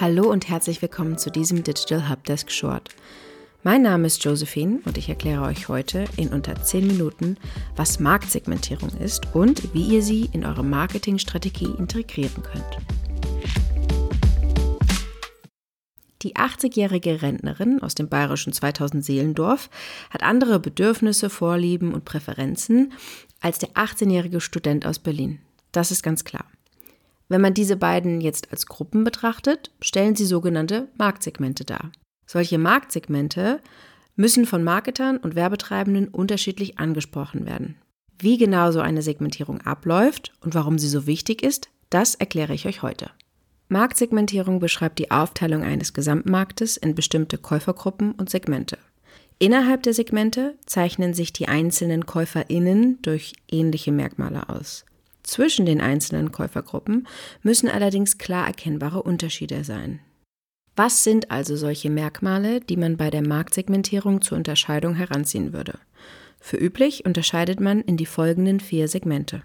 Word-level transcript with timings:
Hallo 0.00 0.30
und 0.30 0.48
herzlich 0.48 0.80
willkommen 0.80 1.18
zu 1.18 1.28
diesem 1.28 1.64
Digital 1.64 2.08
Helpdesk 2.08 2.52
Short. 2.52 2.90
Mein 3.64 3.82
Name 3.82 4.06
ist 4.06 4.22
Josephine 4.22 4.78
und 4.84 4.96
ich 4.96 5.08
erkläre 5.08 5.42
euch 5.42 5.66
heute 5.66 6.04
in 6.16 6.28
unter 6.28 6.54
10 6.54 6.86
Minuten, 6.86 7.36
was 7.74 7.98
Marktsegmentierung 7.98 8.90
ist 9.00 9.34
und 9.34 9.74
wie 9.74 9.82
ihr 9.82 10.02
sie 10.02 10.30
in 10.32 10.46
eure 10.46 10.62
Marketingstrategie 10.62 11.74
integrieren 11.76 12.44
könnt. 12.44 12.78
Die 16.22 16.36
80-jährige 16.36 17.20
Rentnerin 17.20 17.82
aus 17.82 17.96
dem 17.96 18.08
bayerischen 18.08 18.52
2000 18.52 19.04
Seelendorf 19.04 19.68
hat 20.10 20.22
andere 20.22 20.60
Bedürfnisse, 20.60 21.28
Vorlieben 21.28 21.92
und 21.92 22.04
Präferenzen 22.04 22.92
als 23.40 23.58
der 23.58 23.70
18-jährige 23.70 24.40
Student 24.40 24.86
aus 24.86 25.00
Berlin. 25.00 25.40
Das 25.72 25.90
ist 25.90 26.04
ganz 26.04 26.22
klar. 26.22 26.44
Wenn 27.28 27.40
man 27.40 27.54
diese 27.54 27.76
beiden 27.76 28.20
jetzt 28.20 28.50
als 28.50 28.66
Gruppen 28.66 29.04
betrachtet, 29.04 29.70
stellen 29.80 30.16
sie 30.16 30.26
sogenannte 30.26 30.88
Marktsegmente 30.96 31.64
dar. 31.64 31.92
Solche 32.26 32.58
Marktsegmente 32.58 33.60
müssen 34.16 34.46
von 34.46 34.64
Marketern 34.64 35.18
und 35.18 35.34
Werbetreibenden 35.34 36.08
unterschiedlich 36.08 36.78
angesprochen 36.78 37.46
werden. 37.46 37.76
Wie 38.18 38.36
genau 38.36 38.72
so 38.72 38.80
eine 38.80 39.02
Segmentierung 39.02 39.60
abläuft 39.60 40.32
und 40.40 40.54
warum 40.54 40.78
sie 40.78 40.88
so 40.88 41.06
wichtig 41.06 41.42
ist, 41.42 41.68
das 41.90 42.14
erkläre 42.14 42.52
ich 42.52 42.66
euch 42.66 42.82
heute. 42.82 43.10
Marktsegmentierung 43.68 44.60
beschreibt 44.60 44.98
die 44.98 45.10
Aufteilung 45.10 45.62
eines 45.62 45.92
Gesamtmarktes 45.92 46.78
in 46.78 46.94
bestimmte 46.94 47.38
Käufergruppen 47.38 48.12
und 48.12 48.30
Segmente. 48.30 48.78
Innerhalb 49.38 49.84
der 49.84 49.94
Segmente 49.94 50.56
zeichnen 50.66 51.14
sich 51.14 51.32
die 51.32 51.46
einzelnen 51.46 52.06
Käuferinnen 52.06 53.00
durch 53.02 53.34
ähnliche 53.48 53.92
Merkmale 53.92 54.48
aus. 54.48 54.84
Zwischen 55.28 55.66
den 55.66 55.82
einzelnen 55.82 56.32
Käufergruppen 56.32 57.06
müssen 57.42 57.68
allerdings 57.68 58.16
klar 58.16 58.46
erkennbare 58.46 59.02
Unterschiede 59.02 59.62
sein. 59.62 60.00
Was 60.74 61.04
sind 61.04 61.30
also 61.30 61.54
solche 61.54 61.90
Merkmale, 61.90 62.60
die 62.60 62.78
man 62.78 62.96
bei 62.96 63.10
der 63.10 63.20
Marktsegmentierung 63.20 64.22
zur 64.22 64.38
Unterscheidung 64.38 64.94
heranziehen 64.94 65.52
würde? 65.52 65.78
Für 66.40 66.56
üblich 66.56 67.04
unterscheidet 67.04 67.60
man 67.60 67.82
in 67.82 67.98
die 67.98 68.06
folgenden 68.06 68.58
vier 68.58 68.88
Segmente. 68.88 69.42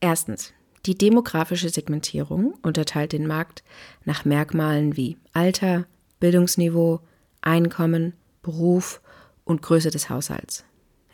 Erstens. 0.00 0.52
Die 0.86 0.98
demografische 0.98 1.68
Segmentierung 1.68 2.54
unterteilt 2.62 3.12
den 3.12 3.28
Markt 3.28 3.62
nach 4.04 4.24
Merkmalen 4.24 4.96
wie 4.96 5.18
Alter, 5.34 5.86
Bildungsniveau, 6.18 6.98
Einkommen, 7.42 8.14
Beruf 8.42 9.00
und 9.44 9.62
Größe 9.62 9.90
des 9.90 10.10
Haushalts. 10.10 10.64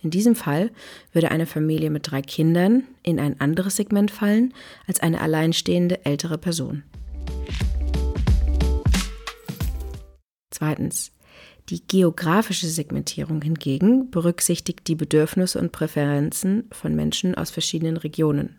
In 0.05 0.11
diesem 0.11 0.37
Fall 0.37 0.71
würde 1.13 1.31
eine 1.31 1.47
Familie 1.47 1.89
mit 1.89 2.11
drei 2.11 2.21
Kindern 2.21 2.85
in 3.03 3.19
ein 3.19 3.41
anderes 3.41 3.77
Segment 3.77 4.11
fallen 4.11 4.53
als 4.87 5.01
eine 5.01 5.23
alleinstehende 5.23 6.05
ältere 6.05 6.37
Person. 6.37 6.85
Zweitens. 10.51 11.11
Die 11.71 11.81
geografische 11.89 12.67
Segmentierung 12.67 13.41
hingegen 13.41 14.11
berücksichtigt 14.11 14.87
die 14.87 14.95
Bedürfnisse 14.95 15.59
und 15.59 15.73
Präferenzen 15.73 16.69
von 16.71 16.95
Menschen 16.95 17.35
aus 17.35 17.51
verschiedenen 17.51 17.97
Regionen. 17.97 18.59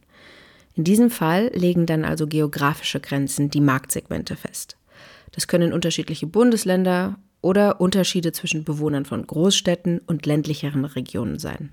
In 0.74 0.84
diesem 0.84 1.12
Fall 1.12 1.52
legen 1.54 1.86
dann 1.86 2.04
also 2.04 2.26
geografische 2.26 3.00
Grenzen 3.00 3.52
die 3.52 3.62
Marktsegmente 3.62 4.36
fest. 4.36 4.78
Das 5.34 5.48
können 5.48 5.72
unterschiedliche 5.72 6.26
Bundesländer 6.26 7.20
oder 7.46 7.80
Unterschiede 7.80 8.32
zwischen 8.32 8.64
Bewohnern 8.64 9.06
von 9.06 9.28
Großstädten 9.28 10.00
und 10.00 10.26
ländlicheren 10.26 10.84
Regionen 10.84 11.38
sein. 11.38 11.72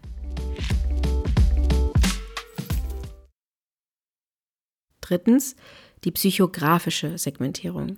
Drittens 5.01 5.57
die 6.05 6.11
psychografische 6.11 7.17
Segmentierung. 7.17 7.97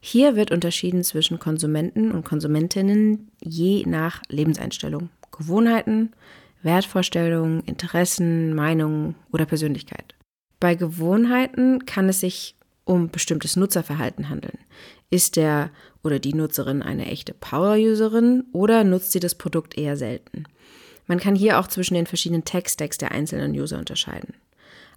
Hier 0.00 0.34
wird 0.34 0.50
unterschieden 0.50 1.04
zwischen 1.04 1.38
Konsumenten 1.38 2.10
und 2.10 2.24
Konsumentinnen 2.24 3.30
je 3.42 3.84
nach 3.84 4.22
Lebenseinstellung, 4.30 5.10
Gewohnheiten, 5.30 6.12
Wertvorstellungen, 6.62 7.62
Interessen, 7.64 8.54
Meinungen 8.54 9.14
oder 9.30 9.44
Persönlichkeit. 9.44 10.14
Bei 10.58 10.74
Gewohnheiten 10.74 11.84
kann 11.84 12.08
es 12.08 12.20
sich 12.20 12.56
um 12.86 13.10
bestimmtes 13.10 13.56
Nutzerverhalten 13.56 14.30
handeln. 14.30 14.58
Ist 15.10 15.34
der 15.34 15.70
oder 16.04 16.20
die 16.20 16.34
Nutzerin 16.34 16.82
eine 16.82 17.06
echte 17.06 17.34
Power-Userin 17.34 18.44
oder 18.52 18.84
nutzt 18.84 19.10
sie 19.10 19.18
das 19.18 19.34
Produkt 19.34 19.76
eher 19.76 19.96
selten? 19.96 20.44
Man 21.08 21.18
kann 21.18 21.34
hier 21.34 21.58
auch 21.58 21.66
zwischen 21.66 21.94
den 21.94 22.06
verschiedenen 22.06 22.44
Tech-Stacks 22.44 22.96
der 22.96 23.10
einzelnen 23.10 23.50
User 23.50 23.78
unterscheiden. 23.78 24.34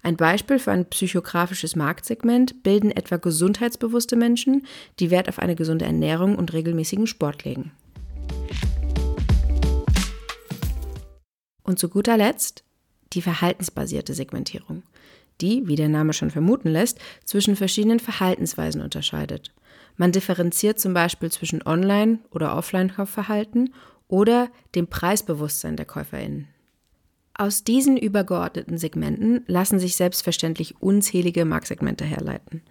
Ein 0.04 0.16
Beispiel 0.16 0.60
für 0.60 0.72
ein 0.72 0.86
psychografisches 0.86 1.76
Marktsegment 1.76 2.62
bilden 2.62 2.92
etwa 2.92 3.18
gesundheitsbewusste 3.18 4.16
Menschen, 4.16 4.68
die 5.00 5.10
Wert 5.10 5.30
auf 5.30 5.40
eine 5.40 5.56
gesunde 5.56 5.86
Ernährung 5.86 6.36
und 6.36 6.54
regelmäßigen 6.54 7.08
Sport 7.08 7.44
legen. 7.44 7.72
Und 11.64 11.80
zu 11.80 11.90
guter 11.90 12.18
Letzt 12.18 12.64
die 13.14 13.22
verhaltensbasierte 13.24 14.14
Segmentierung, 14.14 14.84
die, 15.42 15.68
wie 15.68 15.76
der 15.76 15.90
Name 15.90 16.14
schon 16.14 16.30
vermuten 16.30 16.70
lässt, 16.70 17.00
zwischen 17.26 17.56
verschiedenen 17.56 18.00
Verhaltensweisen 18.00 18.82
unterscheidet. 18.82 19.52
Man 19.96 20.12
differenziert 20.12 20.80
zum 20.80 20.94
Beispiel 20.94 21.32
zwischen 21.32 21.66
Online- 21.66 22.20
oder 22.32 22.56
Offline-Kaufverhalten 22.56 23.74
oder 24.08 24.50
dem 24.76 24.88
Preisbewusstsein 24.88 25.76
der 25.76 25.86
KäuferInnen. 25.86 26.48
Aus 27.36 27.64
diesen 27.64 27.98
übergeordneten 27.98 28.78
Segmenten 28.78 29.44
lassen 29.48 29.80
sich 29.80 29.96
selbstverständlich 29.96 30.82
unzählige 30.82 31.46
Marktsegmente 31.46 32.06
herleiten. 32.06 32.62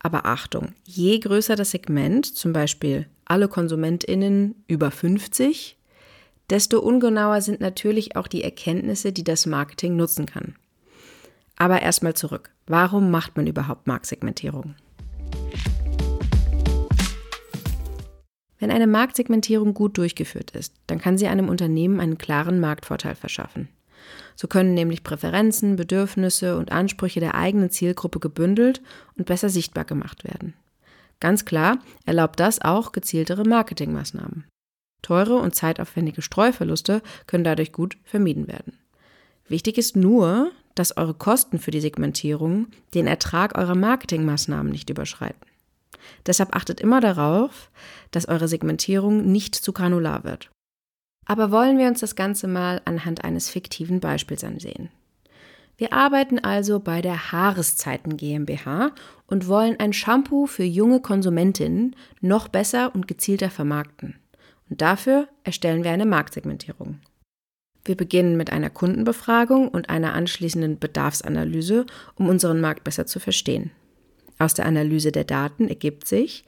Aber 0.00 0.26
Achtung, 0.26 0.72
je 0.84 1.18
größer 1.18 1.54
das 1.54 1.70
Segment, 1.70 2.26
zum 2.26 2.52
Beispiel 2.52 3.06
alle 3.24 3.46
KonsumentInnen 3.46 4.56
über 4.66 4.90
50, 4.90 5.76
desto 6.48 6.80
ungenauer 6.80 7.40
sind 7.42 7.60
natürlich 7.60 8.16
auch 8.16 8.26
die 8.26 8.42
Erkenntnisse, 8.42 9.12
die 9.12 9.22
das 9.22 9.46
Marketing 9.46 9.94
nutzen 9.94 10.26
kann. 10.26 10.56
Aber 11.56 11.82
erstmal 11.82 12.14
zurück. 12.14 12.50
Warum 12.66 13.10
macht 13.10 13.36
man 13.36 13.46
überhaupt 13.46 13.86
Marktsegmentierung? 13.86 14.74
Wenn 18.60 18.70
eine 18.70 18.86
Marktsegmentierung 18.86 19.74
gut 19.74 19.98
durchgeführt 19.98 20.52
ist, 20.52 20.74
dann 20.86 21.00
kann 21.00 21.18
sie 21.18 21.26
einem 21.26 21.48
Unternehmen 21.48 21.98
einen 21.98 22.18
klaren 22.18 22.60
Marktvorteil 22.60 23.14
verschaffen. 23.14 23.68
So 24.36 24.48
können 24.48 24.74
nämlich 24.74 25.02
Präferenzen, 25.02 25.76
Bedürfnisse 25.76 26.56
und 26.56 26.70
Ansprüche 26.70 27.20
der 27.20 27.34
eigenen 27.34 27.70
Zielgruppe 27.70 28.20
gebündelt 28.20 28.82
und 29.16 29.26
besser 29.26 29.48
sichtbar 29.48 29.84
gemacht 29.84 30.24
werden. 30.24 30.54
Ganz 31.20 31.44
klar 31.44 31.78
erlaubt 32.06 32.38
das 32.38 32.60
auch 32.60 32.92
gezieltere 32.92 33.44
Marketingmaßnahmen. 33.44 34.44
Teure 35.02 35.36
und 35.36 35.54
zeitaufwendige 35.54 36.22
Streuverluste 36.22 37.02
können 37.26 37.44
dadurch 37.44 37.72
gut 37.72 37.96
vermieden 38.04 38.46
werden. 38.46 38.78
Wichtig 39.48 39.78
ist 39.78 39.96
nur, 39.96 40.52
dass 40.74 40.96
eure 40.96 41.14
Kosten 41.14 41.58
für 41.58 41.70
die 41.70 41.80
Segmentierung 41.80 42.68
den 42.94 43.06
Ertrag 43.06 43.58
eurer 43.58 43.74
Marketingmaßnahmen 43.74 44.70
nicht 44.70 44.88
überschreiten. 44.88 45.49
Deshalb 46.26 46.54
achtet 46.54 46.80
immer 46.80 47.00
darauf, 47.00 47.70
dass 48.10 48.28
eure 48.28 48.48
Segmentierung 48.48 49.30
nicht 49.30 49.54
zu 49.54 49.72
granular 49.72 50.24
wird. 50.24 50.50
Aber 51.26 51.50
wollen 51.50 51.78
wir 51.78 51.86
uns 51.86 52.00
das 52.00 52.16
Ganze 52.16 52.48
mal 52.48 52.80
anhand 52.84 53.24
eines 53.24 53.48
fiktiven 53.48 54.00
Beispiels 54.00 54.44
ansehen. 54.44 54.90
Wir 55.76 55.94
arbeiten 55.94 56.38
also 56.38 56.78
bei 56.78 57.00
der 57.00 57.32
Haareszeiten 57.32 58.18
GmbH 58.18 58.92
und 59.26 59.48
wollen 59.48 59.80
ein 59.80 59.94
Shampoo 59.94 60.46
für 60.46 60.64
junge 60.64 61.00
Konsumentinnen 61.00 61.96
noch 62.20 62.48
besser 62.48 62.94
und 62.94 63.08
gezielter 63.08 63.48
vermarkten. 63.48 64.16
Und 64.68 64.82
dafür 64.82 65.28
erstellen 65.42 65.82
wir 65.82 65.90
eine 65.90 66.04
Marktsegmentierung. 66.04 67.00
Wir 67.84 67.96
beginnen 67.96 68.36
mit 68.36 68.52
einer 68.52 68.68
Kundenbefragung 68.68 69.68
und 69.68 69.88
einer 69.88 70.12
anschließenden 70.12 70.78
Bedarfsanalyse, 70.78 71.86
um 72.14 72.28
unseren 72.28 72.60
Markt 72.60 72.84
besser 72.84 73.06
zu 73.06 73.18
verstehen. 73.18 73.70
Aus 74.40 74.54
der 74.54 74.64
Analyse 74.64 75.12
der 75.12 75.24
Daten 75.24 75.68
ergibt 75.68 76.08
sich, 76.08 76.44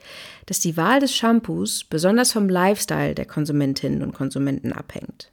dass 0.47 0.59
die 0.59 0.75
Wahl 0.77 0.99
des 0.99 1.15
Shampoos 1.15 1.83
besonders 1.83 2.31
vom 2.31 2.49
Lifestyle 2.49 3.13
der 3.13 3.25
Konsumentinnen 3.25 4.01
und 4.01 4.15
Konsumenten 4.15 4.73
abhängt. 4.73 5.31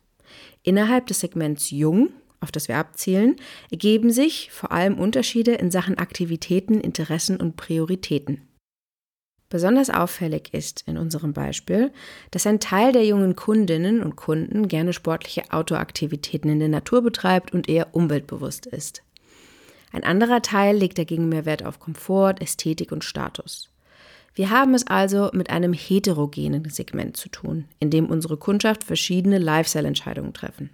Innerhalb 0.63 1.07
des 1.07 1.21
Segments 1.21 1.71
Jung, 1.71 2.11
auf 2.39 2.53
das 2.53 2.69
wir 2.69 2.77
abzielen, 2.77 3.37
ergeben 3.71 4.13
sich 4.13 4.53
vor 4.53 4.73
allem 4.73 4.99
Unterschiede 4.99 5.53
in 5.53 5.71
Sachen 5.71 5.97
Aktivitäten, 5.97 6.83
Interessen 6.83 7.39
und 7.39 7.57
Prioritäten. 7.57 8.43
Besonders 9.49 9.89
auffällig 9.89 10.53
ist 10.53 10.85
in 10.87 10.99
unserem 10.99 11.33
Beispiel, 11.33 11.91
dass 12.31 12.47
ein 12.47 12.61
Teil 12.61 12.93
der 12.93 13.07
jungen 13.07 13.37
Kundinnen 13.37 14.03
und 14.03 14.17
Kunden 14.17 14.69
gerne 14.69 14.93
sportliche 14.93 15.45
Outdoor-Aktivitäten 15.51 16.51
in 16.51 16.61
der 16.61 16.69
Natur 16.69 17.01
betreibt 17.01 17.55
und 17.55 17.71
eher 17.71 17.95
umweltbewusst 17.95 18.67
ist. 18.67 19.03
Ein 19.93 20.05
anderer 20.05 20.43
Teil 20.43 20.77
legt 20.77 20.99
dagegen 20.99 21.29
mehr 21.29 21.45
Wert 21.47 21.65
auf 21.65 21.81
Komfort, 21.81 22.37
Ästhetik 22.41 22.93
und 22.93 23.05
Status. 23.05 23.71
Wir 24.35 24.51
haben 24.51 24.75
es 24.75 24.87
also 24.87 25.31
mit 25.33 25.51
einem 25.51 25.73
heterogenen 25.73 26.71
Segment 26.71 27.17
zu 27.17 27.29
tun, 27.29 27.65
in 27.81 27.91
dem 27.91 28.07
unsere 28.07 28.37
Kundschaft 28.37 28.85
verschiedene 28.85 29.39
Lifestyle-Entscheidungen 29.39 30.33
treffen. 30.33 30.71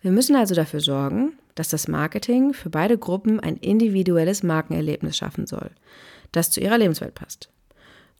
Wir 0.00 0.10
müssen 0.10 0.36
also 0.36 0.54
dafür 0.54 0.80
sorgen, 0.80 1.32
dass 1.54 1.68
das 1.68 1.88
Marketing 1.88 2.52
für 2.52 2.70
beide 2.70 2.98
Gruppen 2.98 3.40
ein 3.40 3.56
individuelles 3.56 4.42
Markenerlebnis 4.42 5.16
schaffen 5.16 5.46
soll, 5.46 5.70
das 6.32 6.50
zu 6.50 6.60
ihrer 6.60 6.78
Lebenswelt 6.78 7.14
passt. 7.14 7.50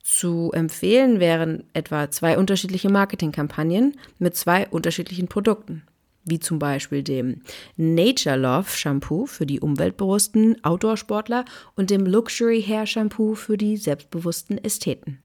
Zu 0.02 0.50
empfehlen 0.52 1.18
wären 1.18 1.64
etwa 1.72 2.10
zwei 2.10 2.36
unterschiedliche 2.36 2.90
Marketingkampagnen 2.90 3.96
mit 4.18 4.36
zwei 4.36 4.68
unterschiedlichen 4.68 5.28
Produkten, 5.28 5.82
wie 6.24 6.40
zum 6.40 6.58
Beispiel 6.58 7.02
dem 7.02 7.42
Nature 7.76 8.36
Love 8.36 8.68
Shampoo 8.70 9.26
für 9.26 9.46
die 9.46 9.60
umweltbewussten 9.60 10.62
Outdoor-Sportler 10.64 11.44
und 11.76 11.90
dem 11.90 12.06
Luxury 12.06 12.62
Hair 12.62 12.86
Shampoo 12.86 13.34
für 13.34 13.56
die 13.56 13.76
selbstbewussten 13.76 14.62
Ästheten. 14.62 15.24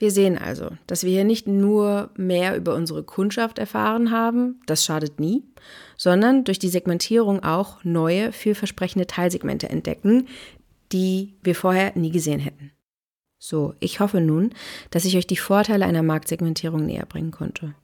Wir 0.00 0.10
sehen 0.10 0.38
also, 0.38 0.70
dass 0.86 1.04
wir 1.04 1.10
hier 1.10 1.24
nicht 1.24 1.46
nur 1.46 2.10
mehr 2.16 2.56
über 2.56 2.74
unsere 2.74 3.02
Kundschaft 3.02 3.58
erfahren 3.58 4.10
haben, 4.10 4.60
das 4.64 4.82
schadet 4.82 5.20
nie, 5.20 5.44
sondern 5.98 6.44
durch 6.44 6.58
die 6.58 6.70
Segmentierung 6.70 7.44
auch 7.44 7.84
neue, 7.84 8.32
vielversprechende 8.32 9.06
Teilsegmente 9.06 9.68
entdecken, 9.68 10.26
die 10.90 11.34
wir 11.42 11.54
vorher 11.54 11.92
nie 11.96 12.10
gesehen 12.10 12.40
hätten. 12.40 12.72
So, 13.38 13.74
ich 13.78 14.00
hoffe 14.00 14.22
nun, 14.22 14.50
dass 14.90 15.04
ich 15.04 15.16
euch 15.18 15.26
die 15.26 15.36
Vorteile 15.36 15.84
einer 15.84 16.02
Marktsegmentierung 16.02 16.86
näher 16.86 17.06
bringen 17.06 17.30
konnte. 17.30 17.74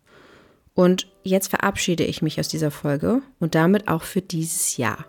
Und 0.76 1.08
jetzt 1.24 1.48
verabschiede 1.48 2.04
ich 2.04 2.22
mich 2.22 2.38
aus 2.38 2.48
dieser 2.48 2.70
Folge 2.70 3.22
und 3.40 3.56
damit 3.56 3.88
auch 3.88 4.02
für 4.02 4.20
dieses 4.20 4.76
Jahr. 4.76 5.06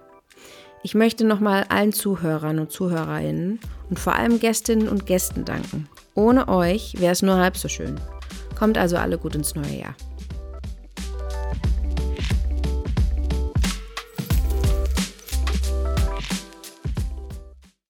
Ich 0.81 0.96
möchte 0.96 1.25
nochmal 1.25 1.66
allen 1.68 1.92
Zuhörern 1.92 2.60
und 2.60 2.72
Zuhörerinnen 2.72 3.60
und 3.90 4.00
vor 4.00 4.16
allem 4.16 4.40
Gästinnen 4.40 4.88
und 4.88 5.06
Gästen 5.06 5.44
danken. 5.44 5.90
Ohne 6.16 6.48
euch 6.48 7.00
wäre 7.00 7.12
es 7.12 7.22
nur 7.22 7.36
halb 7.36 7.58
so 7.58 7.68
schön. 7.68 8.00
Kommt 8.58 8.78
also 8.78 8.96
alle 8.96 9.18
gut 9.18 9.36
ins 9.36 9.56
neue 9.56 9.80
Jahr. 9.80 9.96